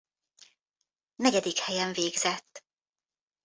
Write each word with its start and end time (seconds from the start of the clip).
Negyedik 1.15 1.57
helyen 1.57 1.93
végzett. 1.93 2.65